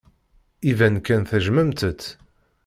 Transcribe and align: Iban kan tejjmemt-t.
Iban 0.71 0.95
kan 1.05 1.21
tejjmemt-t. 1.29 2.03